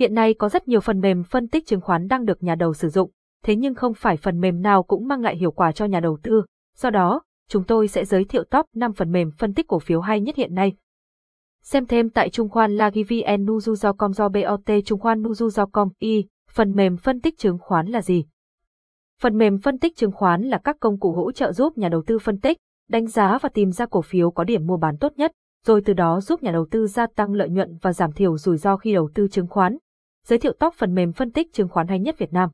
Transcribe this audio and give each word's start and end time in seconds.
Hiện 0.00 0.14
nay 0.14 0.34
có 0.34 0.48
rất 0.48 0.68
nhiều 0.68 0.80
phần 0.80 1.00
mềm 1.00 1.24
phân 1.24 1.48
tích 1.48 1.66
chứng 1.66 1.80
khoán 1.80 2.08
đang 2.08 2.24
được 2.24 2.42
nhà 2.42 2.54
đầu 2.54 2.74
sử 2.74 2.88
dụng, 2.88 3.10
thế 3.44 3.56
nhưng 3.56 3.74
không 3.74 3.94
phải 3.94 4.16
phần 4.16 4.40
mềm 4.40 4.62
nào 4.62 4.82
cũng 4.82 5.08
mang 5.08 5.20
lại 5.20 5.36
hiệu 5.36 5.50
quả 5.50 5.72
cho 5.72 5.84
nhà 5.84 6.00
đầu 6.00 6.18
tư. 6.22 6.44
Do 6.76 6.90
đó, 6.90 7.22
chúng 7.48 7.64
tôi 7.64 7.88
sẽ 7.88 8.04
giới 8.04 8.24
thiệu 8.24 8.44
top 8.44 8.66
5 8.74 8.92
phần 8.92 9.12
mềm 9.12 9.30
phân 9.38 9.54
tích 9.54 9.68
cổ 9.68 9.78
phiếu 9.78 10.00
hay 10.00 10.20
nhất 10.20 10.36
hiện 10.36 10.54
nay. 10.54 10.72
Xem 11.62 11.86
thêm 11.86 12.10
tại 12.10 12.30
Trung 12.30 12.48
khoan 12.48 12.76
Lagivn 12.76 13.44
Nuzu.com 13.46 14.12
do 14.12 14.28
BOT 14.28 14.70
Trung 14.84 15.00
khoan 15.00 15.22
Nuzu.com 15.22 15.88
y, 15.98 16.24
phần 16.50 16.72
mềm 16.72 16.96
phân 16.96 17.20
tích 17.20 17.38
chứng 17.38 17.58
khoán 17.58 17.86
là 17.86 18.02
gì? 18.02 18.24
Phần 19.20 19.38
mềm 19.38 19.58
phân 19.58 19.78
tích 19.78 19.96
chứng 19.96 20.12
khoán 20.12 20.42
là 20.42 20.58
các 20.58 20.76
công 20.80 20.98
cụ 20.98 21.12
hỗ 21.12 21.32
trợ 21.32 21.52
giúp 21.52 21.78
nhà 21.78 21.88
đầu 21.88 22.02
tư 22.06 22.18
phân 22.18 22.40
tích, 22.40 22.58
đánh 22.88 23.06
giá 23.06 23.38
và 23.38 23.48
tìm 23.48 23.70
ra 23.70 23.86
cổ 23.86 24.02
phiếu 24.02 24.30
có 24.30 24.44
điểm 24.44 24.66
mua 24.66 24.76
bán 24.76 24.96
tốt 24.96 25.12
nhất, 25.16 25.32
rồi 25.66 25.82
từ 25.84 25.92
đó 25.92 26.20
giúp 26.20 26.42
nhà 26.42 26.52
đầu 26.52 26.66
tư 26.70 26.86
gia 26.86 27.06
tăng 27.06 27.32
lợi 27.32 27.48
nhuận 27.48 27.76
và 27.82 27.92
giảm 27.92 28.12
thiểu 28.12 28.36
rủi 28.36 28.56
ro 28.56 28.76
khi 28.76 28.94
đầu 28.94 29.10
tư 29.14 29.28
chứng 29.28 29.46
khoán. 29.46 29.78
Giới 30.26 30.38
thiệu 30.38 30.52
top 30.52 30.74
phần 30.74 30.94
mềm 30.94 31.12
phân 31.12 31.30
tích 31.30 31.52
chứng 31.52 31.68
khoán 31.68 31.88
hay 31.88 31.98
nhất 31.98 32.18
Việt 32.18 32.32
Nam. 32.32 32.50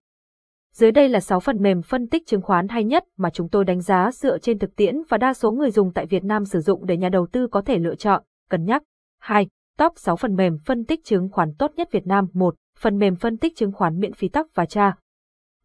Dưới 0.72 0.92
đây 0.92 1.08
là 1.08 1.20
6 1.20 1.40
phần 1.40 1.62
mềm 1.62 1.82
phân 1.82 2.08
tích 2.08 2.26
chứng 2.26 2.42
khoán 2.42 2.68
hay 2.68 2.84
nhất 2.84 3.04
mà 3.16 3.30
chúng 3.30 3.48
tôi 3.48 3.64
đánh 3.64 3.80
giá 3.80 4.10
dựa 4.12 4.38
trên 4.38 4.58
thực 4.58 4.76
tiễn 4.76 4.96
và 5.08 5.18
đa 5.18 5.34
số 5.34 5.52
người 5.52 5.70
dùng 5.70 5.92
tại 5.92 6.06
Việt 6.06 6.24
Nam 6.24 6.44
sử 6.44 6.60
dụng 6.60 6.86
để 6.86 6.96
nhà 6.96 7.08
đầu 7.08 7.26
tư 7.32 7.46
có 7.50 7.62
thể 7.62 7.78
lựa 7.78 7.94
chọn, 7.94 8.22
cân 8.50 8.64
nhắc. 8.64 8.82
2. 9.20 9.48
Top 9.78 9.92
6 9.96 10.16
phần 10.16 10.36
mềm 10.36 10.58
phân 10.64 10.84
tích 10.84 11.04
chứng 11.04 11.28
khoán 11.32 11.54
tốt 11.54 11.72
nhất 11.76 11.88
Việt 11.92 12.06
Nam 12.06 12.26
1. 12.32 12.54
Phần 12.78 12.98
mềm 12.98 13.16
phân 13.16 13.36
tích 13.36 13.56
chứng 13.56 13.72
khoán 13.72 13.98
miễn 14.00 14.12
phí 14.12 14.28
tóc 14.28 14.46
và 14.54 14.66
cha. 14.66 14.96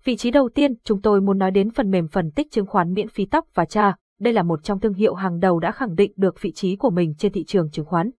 Vị 0.04 0.16
trí 0.16 0.32
đầu 0.32 0.50
tiên, 0.50 0.74
chúng 0.84 1.02
tôi 1.02 1.22
muốn 1.22 1.38
nói 1.38 1.52
đến 1.52 1.72
phần 1.72 1.92
mềm 1.92 2.08
phân 2.08 2.32
tích 2.32 2.52
chứng 2.52 2.66
khoán 2.66 2.94
miễn 2.94 3.08
phí 3.08 3.26
tóc 3.26 3.48
và 3.54 3.66
cha. 3.66 3.96
Đây 4.20 4.34
là 4.34 4.44
một 4.44 4.64
trong 4.64 4.80
thương 4.80 4.94
hiệu 4.94 5.14
hàng 5.14 5.40
đầu 5.40 5.60
đã 5.60 5.72
khẳng 5.72 5.96
định 5.96 6.12
được 6.16 6.42
vị 6.42 6.52
trí 6.52 6.76
của 6.76 6.90
mình 6.90 7.14
trên 7.18 7.32
thị 7.32 7.44
trường 7.44 7.72
chứng 7.72 7.86
khoán. 7.86 8.12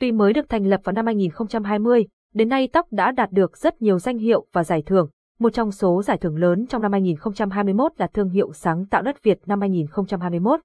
Tuy 0.00 0.12
mới 0.12 0.32
được 0.32 0.48
thành 0.48 0.66
lập 0.66 0.80
vào 0.84 0.92
năm 0.92 1.06
2020, 1.06 2.06
đến 2.34 2.48
nay 2.48 2.68
tóc 2.72 2.86
đã 2.90 3.12
đạt 3.12 3.32
được 3.32 3.56
rất 3.56 3.82
nhiều 3.82 3.98
danh 3.98 4.18
hiệu 4.18 4.46
và 4.52 4.64
giải 4.64 4.82
thưởng. 4.86 5.08
Một 5.38 5.50
trong 5.52 5.72
số 5.72 6.02
giải 6.02 6.18
thưởng 6.18 6.36
lớn 6.36 6.66
trong 6.66 6.82
năm 6.82 6.92
2021 6.92 7.92
là 7.96 8.06
thương 8.06 8.28
hiệu 8.28 8.52
sáng 8.52 8.86
tạo 8.86 9.02
đất 9.02 9.22
Việt 9.22 9.38
năm 9.46 9.60
2021. 9.60 10.60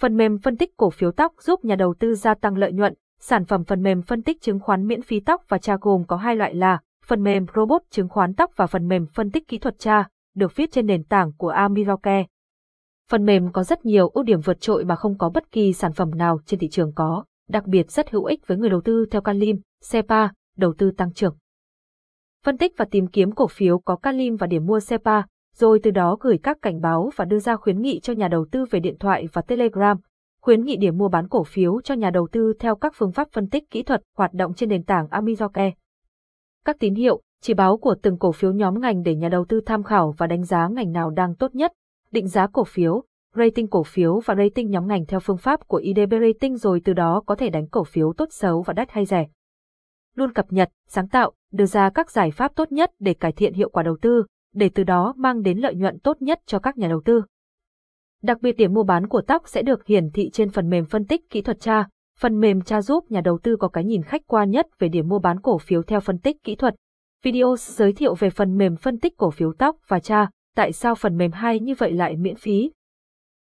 Phần 0.00 0.16
mềm 0.16 0.38
phân 0.38 0.56
tích 0.56 0.76
cổ 0.76 0.90
phiếu 0.90 1.12
tóc 1.12 1.32
giúp 1.40 1.64
nhà 1.64 1.76
đầu 1.76 1.94
tư 1.98 2.14
gia 2.14 2.34
tăng 2.34 2.56
lợi 2.56 2.72
nhuận. 2.72 2.94
Sản 3.20 3.44
phẩm 3.44 3.64
phần 3.64 3.82
mềm 3.82 4.02
phân 4.02 4.22
tích 4.22 4.40
chứng 4.40 4.60
khoán 4.60 4.86
miễn 4.86 5.02
phí 5.02 5.20
tóc 5.20 5.42
và 5.48 5.58
cha 5.58 5.76
gồm 5.80 6.04
có 6.04 6.16
hai 6.16 6.36
loại 6.36 6.54
là 6.54 6.80
phần 7.04 7.22
mềm 7.22 7.46
robot 7.54 7.82
chứng 7.90 8.08
khoán 8.08 8.34
tóc 8.34 8.50
và 8.56 8.66
phần 8.66 8.88
mềm 8.88 9.06
phân 9.14 9.30
tích 9.30 9.48
kỹ 9.48 9.58
thuật 9.58 9.78
cha, 9.78 10.08
được 10.34 10.56
viết 10.56 10.72
trên 10.72 10.86
nền 10.86 11.04
tảng 11.04 11.32
của 11.32 11.48
Amiroke. 11.48 12.24
Phần 13.10 13.24
mềm 13.24 13.52
có 13.52 13.64
rất 13.64 13.84
nhiều 13.84 14.08
ưu 14.08 14.24
điểm 14.24 14.40
vượt 14.40 14.60
trội 14.60 14.84
mà 14.84 14.96
không 14.96 15.18
có 15.18 15.30
bất 15.30 15.52
kỳ 15.52 15.72
sản 15.72 15.92
phẩm 15.92 16.10
nào 16.14 16.40
trên 16.46 16.60
thị 16.60 16.68
trường 16.68 16.92
có, 16.94 17.24
đặc 17.48 17.66
biệt 17.66 17.90
rất 17.90 18.10
hữu 18.10 18.24
ích 18.24 18.46
với 18.46 18.58
người 18.58 18.70
đầu 18.70 18.80
tư 18.80 19.06
theo 19.10 19.20
Calim, 19.20 19.60
SEPA, 19.80 20.28
đầu 20.58 20.74
tư 20.78 20.90
tăng 20.90 21.12
trưởng. 21.12 21.36
Phân 22.44 22.58
tích 22.58 22.72
và 22.76 22.84
tìm 22.90 23.06
kiếm 23.06 23.32
cổ 23.32 23.46
phiếu 23.46 23.78
có 23.78 23.96
Calim 23.96 24.36
và 24.36 24.46
điểm 24.46 24.66
mua 24.66 24.80
SEPA, 24.80 25.22
rồi 25.54 25.80
từ 25.82 25.90
đó 25.90 26.16
gửi 26.20 26.38
các 26.42 26.58
cảnh 26.62 26.80
báo 26.80 27.10
và 27.16 27.24
đưa 27.24 27.38
ra 27.38 27.56
khuyến 27.56 27.80
nghị 27.80 28.00
cho 28.00 28.12
nhà 28.12 28.28
đầu 28.28 28.46
tư 28.50 28.64
về 28.70 28.80
điện 28.80 28.96
thoại 29.00 29.28
và 29.32 29.42
Telegram, 29.42 29.96
khuyến 30.40 30.64
nghị 30.64 30.76
điểm 30.76 30.98
mua 30.98 31.08
bán 31.08 31.28
cổ 31.28 31.44
phiếu 31.44 31.80
cho 31.80 31.94
nhà 31.94 32.10
đầu 32.10 32.28
tư 32.32 32.52
theo 32.58 32.76
các 32.76 32.92
phương 32.96 33.12
pháp 33.12 33.28
phân 33.32 33.48
tích 33.48 33.70
kỹ 33.70 33.82
thuật 33.82 34.02
hoạt 34.16 34.32
động 34.32 34.54
trên 34.54 34.68
nền 34.68 34.82
tảng 34.82 35.06
Amizoke. 35.06 35.72
Các 36.64 36.76
tín 36.78 36.94
hiệu, 36.94 37.20
chỉ 37.42 37.54
báo 37.54 37.76
của 37.76 37.94
từng 38.02 38.18
cổ 38.18 38.32
phiếu 38.32 38.52
nhóm 38.52 38.80
ngành 38.80 39.02
để 39.02 39.14
nhà 39.14 39.28
đầu 39.28 39.44
tư 39.44 39.60
tham 39.66 39.82
khảo 39.82 40.14
và 40.18 40.26
đánh 40.26 40.44
giá 40.44 40.68
ngành 40.68 40.92
nào 40.92 41.10
đang 41.10 41.34
tốt 41.34 41.54
nhất, 41.54 41.72
định 42.10 42.28
giá 42.28 42.46
cổ 42.46 42.64
phiếu, 42.64 43.02
rating 43.36 43.68
cổ 43.68 43.82
phiếu 43.82 44.20
và 44.24 44.34
rating 44.34 44.70
nhóm 44.70 44.86
ngành 44.86 45.06
theo 45.06 45.20
phương 45.20 45.36
pháp 45.36 45.68
của 45.68 45.76
IDB 45.76 46.14
Rating 46.20 46.56
rồi 46.56 46.80
từ 46.84 46.92
đó 46.92 47.22
có 47.26 47.34
thể 47.34 47.50
đánh 47.50 47.66
cổ 47.66 47.84
phiếu 47.84 48.12
tốt 48.12 48.28
xấu 48.30 48.62
và 48.62 48.72
đắt 48.72 48.90
hay 48.90 49.04
rẻ. 49.04 49.26
Luôn 50.18 50.32
cập 50.32 50.52
nhật, 50.52 50.70
sáng 50.88 51.08
tạo, 51.08 51.32
đưa 51.52 51.66
ra 51.66 51.90
các 51.90 52.10
giải 52.10 52.30
pháp 52.30 52.52
tốt 52.56 52.72
nhất 52.72 52.90
để 52.98 53.14
cải 53.14 53.32
thiện 53.32 53.54
hiệu 53.54 53.68
quả 53.68 53.82
đầu 53.82 53.96
tư, 54.02 54.24
để 54.54 54.70
từ 54.74 54.84
đó 54.84 55.14
mang 55.16 55.42
đến 55.42 55.58
lợi 55.58 55.74
nhuận 55.74 55.98
tốt 55.98 56.22
nhất 56.22 56.40
cho 56.46 56.58
các 56.58 56.78
nhà 56.78 56.88
đầu 56.88 57.02
tư. 57.04 57.22
Đặc 58.22 58.38
biệt 58.40 58.52
điểm 58.52 58.74
mua 58.74 58.82
bán 58.82 59.08
của 59.08 59.20
tóc 59.20 59.42
sẽ 59.48 59.62
được 59.62 59.86
hiển 59.86 60.10
thị 60.10 60.30
trên 60.32 60.50
phần 60.50 60.70
mềm 60.70 60.84
phân 60.84 61.04
tích 61.04 61.30
kỹ 61.30 61.42
thuật 61.42 61.60
tra, 61.60 61.88
phần 62.18 62.40
mềm 62.40 62.60
tra 62.60 62.82
giúp 62.82 63.10
nhà 63.10 63.20
đầu 63.20 63.38
tư 63.42 63.56
có 63.56 63.68
cái 63.68 63.84
nhìn 63.84 64.02
khách 64.02 64.22
quan 64.26 64.50
nhất 64.50 64.66
về 64.78 64.88
điểm 64.88 65.08
mua 65.08 65.18
bán 65.18 65.40
cổ 65.40 65.58
phiếu 65.58 65.82
theo 65.82 66.00
phân 66.00 66.18
tích 66.18 66.36
kỹ 66.44 66.54
thuật. 66.54 66.74
Video 67.22 67.56
giới 67.58 67.92
thiệu 67.92 68.14
về 68.14 68.30
phần 68.30 68.56
mềm 68.56 68.76
phân 68.76 68.98
tích 68.98 69.16
cổ 69.16 69.30
phiếu 69.30 69.52
tóc 69.58 69.76
và 69.88 70.00
tra, 70.00 70.30
tại 70.56 70.72
sao 70.72 70.94
phần 70.94 71.16
mềm 71.16 71.32
hay 71.32 71.60
như 71.60 71.74
vậy 71.78 71.92
lại 71.92 72.16
miễn 72.16 72.36
phí. 72.36 72.70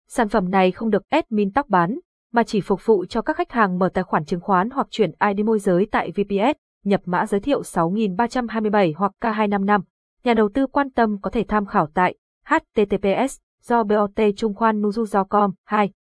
Sản 0.07 0.29
phẩm 0.29 0.51
này 0.51 0.71
không 0.71 0.89
được 0.89 1.09
admin 1.09 1.51
tóc 1.51 1.69
bán, 1.69 1.99
mà 2.31 2.43
chỉ 2.43 2.61
phục 2.61 2.85
vụ 2.85 3.05
cho 3.05 3.21
các 3.21 3.37
khách 3.37 3.51
hàng 3.51 3.79
mở 3.79 3.89
tài 3.93 4.03
khoản 4.03 4.25
chứng 4.25 4.41
khoán 4.41 4.69
hoặc 4.69 4.87
chuyển 4.89 5.11
ID 5.29 5.45
môi 5.45 5.59
giới 5.59 5.87
tại 5.91 6.11
VPS, 6.11 6.57
nhập 6.83 7.01
mã 7.05 7.25
giới 7.25 7.39
thiệu 7.39 7.63
6327 7.63 8.93
hoặc 8.97 9.11
K255. 9.21 9.81
Nhà 10.23 10.33
đầu 10.33 10.49
tư 10.53 10.67
quan 10.67 10.89
tâm 10.89 11.17
có 11.21 11.29
thể 11.29 11.43
tham 11.47 11.65
khảo 11.65 11.87
tại 11.93 12.15
https 12.45 13.37
do 13.63 13.83
BOT 13.83 14.19
Trung 14.37 14.53
khoan 14.53 14.81
Nuzu.com 14.81 15.51
2. 15.65 15.91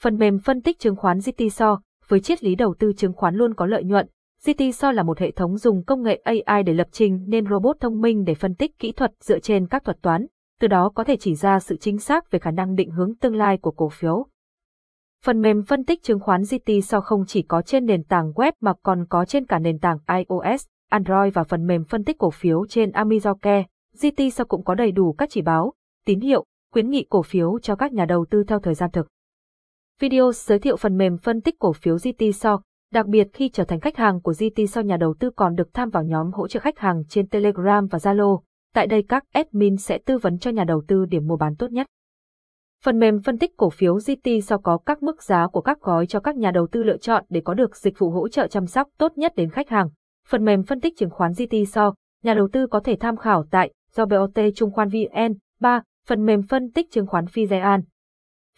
Phần 0.00 0.16
mềm 0.16 0.38
phân 0.38 0.62
tích 0.62 0.78
chứng 0.78 0.96
khoán 0.96 1.18
GTSO, 1.18 1.80
với 2.08 2.20
triết 2.20 2.44
lý 2.44 2.54
đầu 2.54 2.74
tư 2.78 2.92
chứng 2.96 3.12
khoán 3.12 3.34
luôn 3.34 3.54
có 3.54 3.66
lợi 3.66 3.84
nhuận, 3.84 4.06
GTSO 4.44 4.92
là 4.92 5.02
một 5.02 5.18
hệ 5.18 5.30
thống 5.30 5.56
dùng 5.56 5.84
công 5.84 6.02
nghệ 6.02 6.22
AI 6.24 6.62
để 6.62 6.74
lập 6.74 6.88
trình 6.92 7.24
nên 7.28 7.46
robot 7.46 7.76
thông 7.80 8.00
minh 8.00 8.24
để 8.24 8.34
phân 8.34 8.54
tích 8.54 8.78
kỹ 8.78 8.92
thuật 8.92 9.12
dựa 9.20 9.38
trên 9.38 9.66
các 9.66 9.84
thuật 9.84 10.02
toán, 10.02 10.26
từ 10.60 10.68
đó 10.68 10.92
có 10.94 11.04
thể 11.04 11.16
chỉ 11.16 11.34
ra 11.34 11.60
sự 11.60 11.76
chính 11.76 11.98
xác 11.98 12.30
về 12.30 12.38
khả 12.38 12.50
năng 12.50 12.74
định 12.74 12.90
hướng 12.90 13.16
tương 13.16 13.36
lai 13.36 13.58
của 13.58 13.70
cổ 13.70 13.88
phiếu. 13.88 14.26
Phần 15.26 15.40
mềm 15.40 15.62
phân 15.62 15.84
tích 15.84 16.02
chứng 16.02 16.20
khoán 16.20 16.42
GTSO 16.42 17.00
không 17.00 17.24
chỉ 17.26 17.42
có 17.42 17.62
trên 17.62 17.86
nền 17.86 18.04
tảng 18.04 18.32
web 18.32 18.52
mà 18.60 18.72
còn 18.82 19.06
có 19.08 19.24
trên 19.24 19.46
cả 19.46 19.58
nền 19.58 19.78
tảng 19.78 19.98
iOS, 20.16 20.66
Android 20.90 21.34
và 21.34 21.44
phần 21.44 21.66
mềm 21.66 21.84
phân 21.84 22.04
tích 22.04 22.18
cổ 22.18 22.30
phiếu 22.30 22.66
trên 22.66 22.90
Amizoke. 22.90 23.64
GTSO 24.02 24.44
cũng 24.44 24.64
có 24.64 24.74
đầy 24.74 24.92
đủ 24.92 25.12
các 25.12 25.30
chỉ 25.30 25.42
báo, 25.42 25.72
tín 26.04 26.20
hiệu, 26.20 26.44
khuyến 26.72 26.90
nghị 26.90 27.06
cổ 27.10 27.22
phiếu 27.22 27.58
cho 27.58 27.76
các 27.76 27.92
nhà 27.92 28.04
đầu 28.04 28.26
tư 28.30 28.44
theo 28.44 28.58
thời 28.58 28.74
gian 28.74 28.90
thực. 28.92 29.08
Video 30.00 30.32
giới 30.32 30.58
thiệu 30.58 30.76
phần 30.76 30.96
mềm 30.96 31.18
phân 31.18 31.40
tích 31.40 31.58
cổ 31.58 31.72
phiếu 31.72 31.96
GTSO, 31.96 32.60
đặc 32.92 33.06
biệt 33.06 33.28
khi 33.32 33.48
trở 33.48 33.64
thành 33.64 33.80
khách 33.80 33.96
hàng 33.96 34.20
của 34.20 34.34
GTSO 34.38 34.80
nhà 34.80 34.96
đầu 34.96 35.14
tư 35.18 35.30
còn 35.36 35.54
được 35.54 35.74
tham 35.74 35.90
vào 35.90 36.02
nhóm 36.02 36.32
hỗ 36.32 36.48
trợ 36.48 36.60
khách 36.60 36.78
hàng 36.78 37.02
trên 37.08 37.28
Telegram 37.28 37.86
và 37.86 37.98
Zalo. 37.98 38.40
Tại 38.74 38.86
đây 38.86 39.02
các 39.02 39.24
admin 39.32 39.76
sẽ 39.76 39.98
tư 39.98 40.18
vấn 40.18 40.38
cho 40.38 40.50
nhà 40.50 40.64
đầu 40.64 40.82
tư 40.88 41.04
điểm 41.04 41.26
mua 41.26 41.36
bán 41.36 41.56
tốt 41.56 41.70
nhất. 41.70 41.86
Phần 42.82 42.98
mềm 42.98 43.20
phân 43.22 43.38
tích 43.38 43.56
cổ 43.56 43.70
phiếu 43.70 43.94
GTSO 43.94 44.58
có 44.58 44.78
các 44.78 45.02
mức 45.02 45.22
giá 45.22 45.46
của 45.46 45.60
các 45.60 45.80
gói 45.80 46.06
cho 46.06 46.20
các 46.20 46.36
nhà 46.36 46.50
đầu 46.50 46.66
tư 46.66 46.82
lựa 46.82 46.96
chọn 46.96 47.24
để 47.28 47.40
có 47.44 47.54
được 47.54 47.76
dịch 47.76 47.98
vụ 47.98 48.10
hỗ 48.10 48.28
trợ 48.28 48.46
chăm 48.46 48.66
sóc 48.66 48.88
tốt 48.98 49.12
nhất 49.18 49.32
đến 49.36 49.50
khách 49.50 49.68
hàng. 49.68 49.88
Phần 50.28 50.44
mềm 50.44 50.62
phân 50.62 50.80
tích 50.80 50.96
chứng 50.96 51.10
khoán 51.10 51.32
GTSO, 51.32 51.94
nhà 52.22 52.34
đầu 52.34 52.48
tư 52.52 52.66
có 52.66 52.80
thể 52.80 52.96
tham 53.00 53.16
khảo 53.16 53.44
tại 53.50 53.72
do 53.92 54.06
BOT 54.06 54.38
Trung 54.54 54.70
khoán 54.72 54.88
VN. 54.88 55.34
3. 55.60 55.82
Phần 56.06 56.26
mềm 56.26 56.42
phân 56.42 56.70
tích 56.70 56.90
chứng 56.90 57.06
khoán 57.06 57.24
Fizean. 57.24 57.82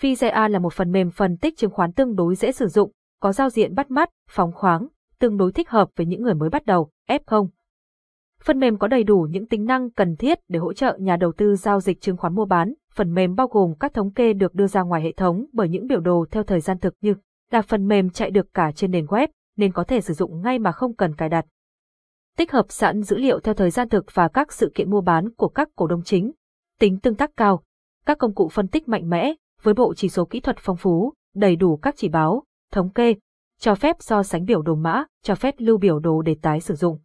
Fizean 0.01 0.49
là 0.49 0.59
một 0.59 0.73
phần 0.73 0.93
mềm 0.93 1.11
phân 1.11 1.37
tích 1.37 1.57
chứng 1.57 1.71
khoán 1.71 1.93
tương 1.93 2.15
đối 2.15 2.35
dễ 2.35 2.53
sử 2.53 2.67
dụng, 2.67 2.93
có 3.21 3.33
giao 3.33 3.51
diện 3.51 3.75
bắt 3.75 3.91
mắt, 3.91 4.09
phóng 4.31 4.53
khoáng, 4.53 4.89
tương 5.19 5.37
đối 5.37 5.53
thích 5.53 5.71
hợp 5.71 5.89
với 5.97 6.07
những 6.07 6.23
người 6.23 6.35
mới 6.35 6.51
bắt 6.51 6.67
đầu, 6.67 6.91
F0. 7.09 7.49
Phần 8.43 8.59
mềm 8.59 8.79
có 8.79 8.89
đầy 8.89 9.05
đủ 9.05 9.27
những 9.31 9.47
tính 9.47 9.65
năng 9.65 9.91
cần 9.91 10.17
thiết 10.17 10.39
để 10.49 10.59
hỗ 10.59 10.73
trợ 10.73 10.97
nhà 11.01 11.17
đầu 11.17 11.33
tư 11.33 11.57
giao 11.57 11.81
dịch 11.81 12.01
chứng 12.01 12.17
khoán 12.17 12.35
mua 12.35 12.45
bán. 12.45 12.75
Phần 12.95 13.15
mềm 13.15 13.35
bao 13.35 13.47
gồm 13.47 13.75
các 13.81 13.95
thống 13.95 14.13
kê 14.13 14.33
được 14.33 14.55
đưa 14.55 14.67
ra 14.67 14.83
ngoài 14.83 15.03
hệ 15.03 15.13
thống 15.13 15.45
bởi 15.53 15.69
những 15.69 15.87
biểu 15.87 16.01
đồ 16.01 16.27
theo 16.31 16.43
thời 16.43 16.61
gian 16.61 16.79
thực 16.79 16.95
như 17.01 17.15
là 17.51 17.63
phần 17.63 17.89
mềm 17.89 18.11
chạy 18.11 18.31
được 18.31 18.55
cả 18.55 18.73
trên 18.73 18.91
nền 18.91 19.07
web 19.07 19.29
nên 19.57 19.73
có 19.73 19.85
thể 19.85 20.01
sử 20.01 20.15
dụng 20.15 20.41
ngay 20.41 20.59
mà 20.59 20.73
không 20.73 20.97
cần 20.97 21.15
cài 21.15 21.29
đặt. 21.29 21.47
Tích 22.37 22.53
hợp 22.53 22.67
sẵn 22.69 23.03
dữ 23.03 23.17
liệu 23.17 23.41
theo 23.41 23.55
thời 23.55 23.71
gian 23.71 23.89
thực 23.89 24.05
và 24.15 24.29
các 24.29 24.53
sự 24.53 24.73
kiện 24.75 24.91
mua 24.91 25.01
bán 25.01 25.31
của 25.31 25.49
các 25.49 25.69
cổ 25.77 25.87
đông 25.87 26.03
chính. 26.03 26.33
Tính 26.79 26.99
tương 27.01 27.15
tác 27.15 27.31
cao. 27.37 27.63
Các 28.07 28.19
công 28.19 28.35
cụ 28.35 28.49
phân 28.49 28.69
tích 28.69 28.89
mạnh 28.89 29.11
mẽ, 29.11 29.35
với 29.63 29.75
bộ 29.75 29.95
chỉ 29.95 30.09
số 30.09 30.25
kỹ 30.25 30.41
thuật 30.41 30.57
phong 30.61 30.77
phú, 30.77 31.13
đầy 31.35 31.57
đủ 31.57 31.77
các 31.77 31.95
chỉ 31.97 32.09
báo, 32.09 32.45
thống 32.73 32.93
kê, 32.93 33.15
cho 33.59 33.75
phép 33.75 33.97
so 34.01 34.23
sánh 34.23 34.45
biểu 34.45 34.63
đồ 34.63 34.75
mã, 34.75 35.05
cho 35.23 35.35
phép 35.35 35.55
lưu 35.59 35.79
biểu 35.79 35.99
đồ 35.99 36.23
để 36.23 36.37
tái 36.43 36.61
sử 36.61 36.75
dụng. 36.75 36.99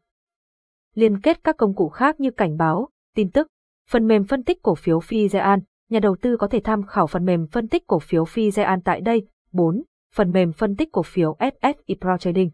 Liên 0.93 1.21
kết 1.21 1.43
các 1.43 1.57
công 1.57 1.75
cụ 1.75 1.89
khác 1.89 2.19
như 2.19 2.31
cảnh 2.31 2.57
báo, 2.57 2.89
tin 3.15 3.31
tức, 3.31 3.47
phần 3.89 4.07
mềm 4.07 4.23
phân 4.23 4.43
tích 4.43 4.61
cổ 4.61 4.75
phiếu 4.75 4.99
Fizean, 4.99 5.59
nhà 5.93 5.99
đầu 5.99 6.15
tư 6.21 6.37
có 6.37 6.47
thể 6.47 6.59
tham 6.63 6.83
khảo 6.83 7.07
phần 7.07 7.25
mềm 7.25 7.47
phân 7.47 7.67
tích 7.67 7.87
cổ 7.87 7.99
phiếu 7.99 8.23
Fizean 8.23 8.79
tại 8.85 9.01
đây. 9.01 9.27
4. 9.51 9.83
Phần 10.15 10.31
mềm 10.31 10.53
phân 10.53 10.75
tích 10.75 10.89
cổ 10.91 11.03
phiếu 11.03 11.37
SSI 11.39 11.95
Pro 12.01 12.17
Trading. 12.17 12.49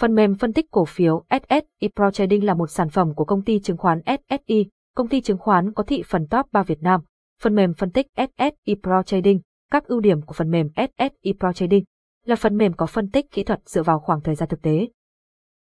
Phần 0.00 0.14
mềm 0.14 0.34
phân 0.34 0.52
tích 0.52 0.70
cổ 0.70 0.84
phiếu 0.84 1.24
SSI 1.30 1.88
Pro 1.96 2.10
Trading 2.10 2.44
là 2.44 2.54
một 2.54 2.70
sản 2.70 2.88
phẩm 2.88 3.14
của 3.14 3.24
công 3.24 3.42
ty 3.42 3.60
chứng 3.60 3.76
khoán 3.76 4.00
SSI, 4.06 4.66
công 4.94 5.08
ty 5.08 5.20
chứng 5.20 5.38
khoán 5.38 5.72
có 5.72 5.82
thị 5.82 6.02
phần 6.06 6.26
top 6.26 6.46
3 6.52 6.62
Việt 6.62 6.82
Nam. 6.82 7.00
Phần 7.42 7.54
mềm 7.54 7.74
phân 7.74 7.90
tích 7.90 8.06
SSI 8.16 8.74
Pro 8.82 9.02
Trading, 9.02 9.40
các 9.70 9.86
ưu 9.86 10.00
điểm 10.00 10.22
của 10.22 10.32
phần 10.32 10.50
mềm 10.50 10.68
SSI 10.76 11.32
Pro 11.40 11.52
Trading 11.52 11.84
là 12.24 12.36
phần 12.36 12.56
mềm 12.56 12.72
có 12.72 12.86
phân 12.86 13.10
tích 13.10 13.30
kỹ 13.30 13.44
thuật 13.44 13.60
dựa 13.64 13.82
vào 13.82 13.98
khoảng 13.98 14.20
thời 14.20 14.34
gian 14.34 14.48
thực 14.48 14.62
tế. 14.62 14.88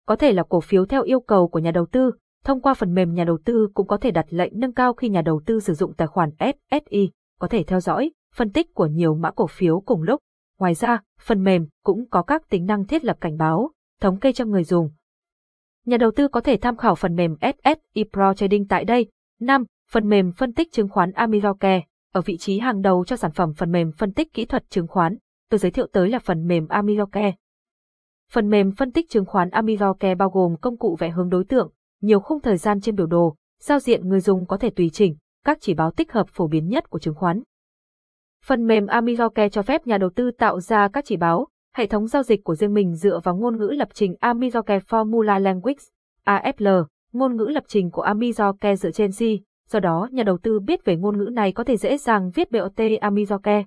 Có 0.07 0.17
thể 0.17 0.33
là 0.33 0.43
cổ 0.49 0.61
phiếu 0.61 0.87
theo 0.87 1.03
yêu 1.03 1.21
cầu 1.21 1.49
của 1.49 1.59
nhà 1.59 1.71
đầu 1.71 1.87
tư, 1.87 2.13
thông 2.45 2.61
qua 2.61 2.75
phần 2.75 2.95
mềm 2.95 3.15
nhà 3.15 3.25
đầu 3.25 3.39
tư 3.45 3.69
cũng 3.75 3.87
có 3.87 3.97
thể 3.97 4.11
đặt 4.11 4.27
lệnh 4.29 4.53
nâng 4.57 4.73
cao 4.73 4.93
khi 4.93 5.09
nhà 5.09 5.23
đầu 5.23 5.41
tư 5.47 5.61
sử 5.61 5.75
dụng 5.75 5.95
tài 5.95 6.09
khoản 6.09 6.31
SSI, 6.39 7.11
có 7.39 7.49
thể 7.49 7.63
theo 7.63 7.81
dõi, 7.81 8.13
phân 8.35 8.51
tích 8.51 8.75
của 8.75 8.87
nhiều 8.87 9.15
mã 9.15 9.31
cổ 9.31 9.47
phiếu 9.47 9.81
cùng 9.81 10.03
lúc. 10.03 10.21
Ngoài 10.59 10.75
ra, 10.75 11.03
phần 11.21 11.45
mềm 11.45 11.67
cũng 11.85 12.09
có 12.11 12.23
các 12.23 12.49
tính 12.49 12.67
năng 12.67 12.87
thiết 12.87 13.05
lập 13.05 13.17
cảnh 13.21 13.37
báo, 13.37 13.71
thống 14.01 14.19
kê 14.21 14.33
cho 14.33 14.45
người 14.45 14.65
dùng. 14.65 14.91
Nhà 15.87 15.97
đầu 15.97 16.11
tư 16.17 16.29
có 16.29 16.41
thể 16.41 16.57
tham 16.57 16.77
khảo 16.77 16.95
phần 16.95 17.17
mềm 17.17 17.37
SSI 17.41 18.05
Pro 18.13 18.35
Trading 18.35 18.69
tại 18.69 18.85
đây. 18.85 19.07
5. 19.41 19.65
Phần 19.91 20.09
mềm 20.09 20.33
phân 20.33 20.53
tích 20.53 20.73
chứng 20.73 20.89
khoán 20.89 21.13
Amiroke 21.13 21.83
ở 22.13 22.21
vị 22.21 22.37
trí 22.37 22.59
hàng 22.59 22.83
đầu 22.83 23.05
cho 23.05 23.17
sản 23.17 23.33
phẩm 23.33 23.55
phần 23.55 23.73
mềm 23.73 23.93
phân 23.93 24.13
tích 24.13 24.33
kỹ 24.33 24.45
thuật 24.45 24.71
chứng 24.71 24.89
khoán. 24.89 25.17
Tôi 25.51 25.59
giới 25.59 25.71
thiệu 25.71 25.87
tới 25.93 26.09
là 26.09 26.19
phần 26.19 26.47
mềm 26.47 26.69
Amiroke. 26.69 27.33
Phần 28.33 28.49
mềm 28.51 28.73
phân 28.73 28.93
tích 28.93 29.11
chứng 29.11 29.25
khoán 29.25 29.51
Amiroke 29.51 30.15
bao 30.15 30.31
gồm 30.31 30.57
công 30.61 30.79
cụ 30.79 30.97
vẽ 30.99 31.11
hướng 31.11 31.29
đối 31.29 31.45
tượng, 31.45 31.73
nhiều 32.03 32.21
khung 32.21 32.41
thời 32.41 32.57
gian 32.57 32.81
trên 32.81 32.97
biểu 32.97 33.07
đồ, 33.07 33.37
giao 33.61 33.79
diện 33.79 34.09
người 34.09 34.21
dùng 34.21 34.47
có 34.47 34.57
thể 34.57 34.71
tùy 34.71 34.91
chỉnh, 34.93 35.17
các 35.45 35.59
chỉ 35.61 35.75
báo 35.75 35.91
tích 35.91 36.13
hợp 36.13 36.27
phổ 36.29 36.47
biến 36.47 36.69
nhất 36.69 36.91
của 36.91 36.99
chứng 36.99 37.15
khoán. 37.15 37.43
Phần 38.45 38.67
mềm 38.67 38.87
Amigoke 38.87 39.49
cho 39.49 39.63
phép 39.63 39.87
nhà 39.87 39.99
đầu 39.99 40.11
tư 40.11 40.31
tạo 40.31 40.61
ra 40.61 40.89
các 40.89 41.05
chỉ 41.05 41.17
báo, 41.17 41.49
hệ 41.77 41.87
thống 41.87 42.07
giao 42.07 42.23
dịch 42.23 42.45
của 42.45 42.55
riêng 42.55 42.75
mình 42.75 42.95
dựa 42.95 43.21
vào 43.25 43.37
ngôn 43.37 43.57
ngữ 43.57 43.67
lập 43.67 43.89
trình 43.95 44.15
Amigoke 44.21 44.79
Formula 44.79 45.41
Language, 45.41 45.83
AFL, 46.27 46.85
ngôn 47.13 47.37
ngữ 47.37 47.45
lập 47.45 47.65
trình 47.69 47.91
của 47.91 48.03
Amigoke 48.03 48.77
dựa 48.77 48.91
trên 48.91 49.11
C, 49.11 49.21
do 49.71 49.81
đó 49.81 50.09
nhà 50.13 50.23
đầu 50.23 50.39
tư 50.39 50.61
biết 50.61 50.85
về 50.85 50.97
ngôn 50.97 51.19
ngữ 51.19 51.31
này 51.33 51.53
có 51.53 51.65
thể 51.65 51.77
dễ 51.77 51.99
dàng 51.99 52.31
viết 52.35 52.51
BOT 52.51 52.81
Amigoke. 53.01 53.65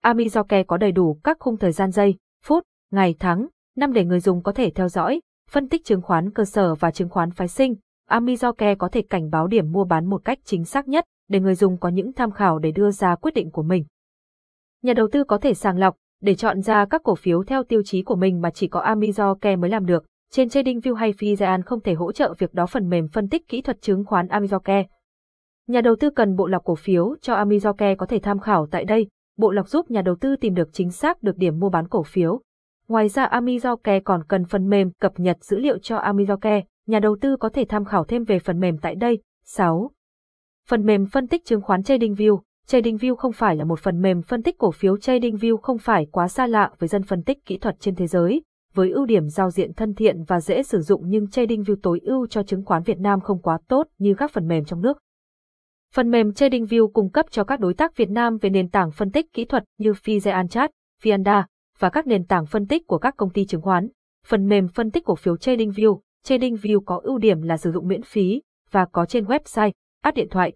Amigoke 0.00 0.62
có 0.62 0.76
đầy 0.76 0.92
đủ 0.92 1.18
các 1.24 1.36
khung 1.40 1.56
thời 1.56 1.72
gian 1.72 1.90
giây, 1.90 2.14
phút, 2.44 2.64
ngày 2.92 3.14
tháng, 3.18 3.46
năm 3.76 3.92
để 3.92 4.04
người 4.04 4.20
dùng 4.20 4.42
có 4.42 4.52
thể 4.52 4.70
theo 4.70 4.88
dõi, 4.88 5.20
phân 5.50 5.68
tích 5.68 5.84
chứng 5.84 6.02
khoán 6.02 6.30
cơ 6.30 6.44
sở 6.44 6.74
và 6.74 6.90
chứng 6.90 7.08
khoán 7.08 7.30
phái 7.30 7.48
sinh. 7.48 7.74
Amizoke 8.10 8.76
có 8.76 8.88
thể 8.88 9.02
cảnh 9.02 9.30
báo 9.30 9.46
điểm 9.46 9.72
mua 9.72 9.84
bán 9.84 10.06
một 10.06 10.24
cách 10.24 10.38
chính 10.44 10.64
xác 10.64 10.88
nhất 10.88 11.04
để 11.28 11.40
người 11.40 11.54
dùng 11.54 11.78
có 11.78 11.88
những 11.88 12.12
tham 12.12 12.30
khảo 12.30 12.58
để 12.58 12.70
đưa 12.72 12.90
ra 12.90 13.14
quyết 13.14 13.34
định 13.34 13.50
của 13.50 13.62
mình. 13.62 13.84
Nhà 14.82 14.92
đầu 14.92 15.08
tư 15.12 15.24
có 15.24 15.38
thể 15.38 15.54
sàng 15.54 15.78
lọc 15.78 15.96
để 16.22 16.34
chọn 16.34 16.62
ra 16.62 16.84
các 16.90 17.02
cổ 17.04 17.14
phiếu 17.14 17.44
theo 17.44 17.62
tiêu 17.62 17.82
chí 17.84 18.02
của 18.02 18.16
mình 18.16 18.40
mà 18.40 18.50
chỉ 18.50 18.68
có 18.68 18.80
Amizoke 18.80 19.58
mới 19.58 19.70
làm 19.70 19.86
được. 19.86 20.04
Trên 20.32 20.48
TradingView 20.48 20.94
hay 20.94 21.12
Fizian 21.12 21.62
không 21.66 21.80
thể 21.80 21.94
hỗ 21.94 22.12
trợ 22.12 22.34
việc 22.38 22.54
đó 22.54 22.66
phần 22.66 22.88
mềm 22.88 23.08
phân 23.08 23.28
tích 23.28 23.48
kỹ 23.48 23.62
thuật 23.62 23.82
chứng 23.82 24.04
khoán 24.04 24.26
Amizoke. 24.26 24.84
Nhà 25.66 25.80
đầu 25.80 25.96
tư 26.00 26.10
cần 26.10 26.36
bộ 26.36 26.46
lọc 26.46 26.64
cổ 26.64 26.74
phiếu 26.74 27.16
cho 27.20 27.34
Amizoke 27.34 27.96
có 27.96 28.06
thể 28.06 28.18
tham 28.18 28.38
khảo 28.38 28.66
tại 28.70 28.84
đây. 28.84 29.08
Bộ 29.38 29.50
lọc 29.50 29.68
giúp 29.68 29.90
nhà 29.90 30.02
đầu 30.02 30.16
tư 30.20 30.36
tìm 30.36 30.54
được 30.54 30.68
chính 30.72 30.90
xác 30.90 31.22
được 31.22 31.36
điểm 31.36 31.58
mua 31.58 31.68
bán 31.68 31.88
cổ 31.88 32.02
phiếu. 32.02 32.40
Ngoài 32.88 33.08
ra 33.08 33.28
Amizoke 33.28 34.00
còn 34.04 34.24
cần 34.28 34.44
phần 34.44 34.68
mềm 34.68 34.90
cập 34.90 35.12
nhật 35.16 35.44
dữ 35.44 35.58
liệu 35.58 35.78
cho 35.78 35.98
Amizoke, 35.98 36.62
Nhà 36.86 37.00
đầu 37.00 37.16
tư 37.20 37.36
có 37.36 37.48
thể 37.48 37.64
tham 37.68 37.84
khảo 37.84 38.04
thêm 38.04 38.24
về 38.24 38.38
phần 38.38 38.60
mềm 38.60 38.78
tại 38.78 38.94
đây. 38.94 39.18
6. 39.44 39.90
Phần 40.68 40.86
mềm 40.86 41.06
phân 41.06 41.26
tích 41.26 41.44
chứng 41.44 41.60
khoán 41.60 41.80
TradingView 41.80 42.40
TradingView 42.68 43.16
không 43.16 43.32
phải 43.32 43.56
là 43.56 43.64
một 43.64 43.80
phần 43.80 44.02
mềm 44.02 44.22
phân 44.22 44.42
tích 44.42 44.58
cổ 44.58 44.70
phiếu 44.70 44.94
TradingView 44.94 45.56
không 45.56 45.78
phải 45.78 46.06
quá 46.12 46.28
xa 46.28 46.46
lạ 46.46 46.70
với 46.78 46.88
dân 46.88 47.02
phân 47.02 47.22
tích 47.22 47.44
kỹ 47.44 47.58
thuật 47.58 47.76
trên 47.80 47.94
thế 47.94 48.06
giới. 48.06 48.42
Với 48.74 48.90
ưu 48.90 49.06
điểm 49.06 49.28
giao 49.28 49.50
diện 49.50 49.72
thân 49.74 49.94
thiện 49.94 50.24
và 50.24 50.40
dễ 50.40 50.62
sử 50.62 50.80
dụng 50.80 51.02
nhưng 51.06 51.24
TradingView 51.24 51.76
tối 51.82 52.00
ưu 52.02 52.26
cho 52.26 52.42
chứng 52.42 52.64
khoán 52.64 52.82
Việt 52.82 52.98
Nam 52.98 53.20
không 53.20 53.42
quá 53.42 53.58
tốt 53.68 53.86
như 53.98 54.14
các 54.14 54.30
phần 54.30 54.48
mềm 54.48 54.64
trong 54.64 54.80
nước. 54.80 54.98
Phần 55.94 56.10
mềm 56.10 56.30
TradingView 56.30 56.88
cung 56.92 57.10
cấp 57.10 57.26
cho 57.30 57.44
các 57.44 57.60
đối 57.60 57.74
tác 57.74 57.96
Việt 57.96 58.10
Nam 58.10 58.38
về 58.38 58.50
nền 58.50 58.68
tảng 58.68 58.90
phân 58.90 59.10
tích 59.10 59.32
kỹ 59.32 59.44
thuật 59.44 59.64
như 59.78 59.92
Fizeanchat, 59.92 60.68
Fianda 61.02 61.42
và 61.78 61.90
các 61.90 62.06
nền 62.06 62.24
tảng 62.24 62.46
phân 62.46 62.66
tích 62.66 62.86
của 62.86 62.98
các 62.98 63.16
công 63.16 63.30
ty 63.30 63.46
chứng 63.46 63.62
khoán. 63.62 63.88
Phần 64.26 64.48
mềm 64.48 64.68
phân 64.68 64.90
tích 64.90 65.04
cổ 65.04 65.14
phiếu 65.14 65.34
TradingView, 65.34 66.00
TradingView 66.26 66.80
có 66.80 67.00
ưu 67.02 67.18
điểm 67.18 67.42
là 67.42 67.56
sử 67.56 67.72
dụng 67.72 67.88
miễn 67.88 68.02
phí 68.02 68.42
và 68.70 68.84
có 68.84 69.06
trên 69.06 69.24
website, 69.24 69.72
app 70.02 70.16
điện 70.16 70.28
thoại. 70.30 70.52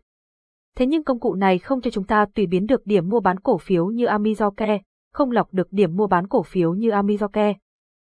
Thế 0.77 0.87
nhưng 0.87 1.05
công 1.05 1.21
cụ 1.21 1.35
này 1.35 1.59
không 1.59 1.81
cho 1.81 1.91
chúng 1.91 2.05
ta 2.05 2.27
tùy 2.35 2.47
biến 2.47 2.67
được 2.67 2.87
điểm 2.87 3.09
mua 3.09 3.21
bán 3.21 3.41
cổ 3.41 3.59
phiếu 3.59 3.87
như 3.87 4.07
Amiroke, 4.07 4.81
không 5.13 5.31
lọc 5.31 5.55
được 5.55 5.69
điểm 5.71 5.97
mua 5.97 6.07
bán 6.07 6.29
cổ 6.29 6.43
phiếu 6.43 6.75
như 6.75 6.91
Amiroke. 6.91 7.55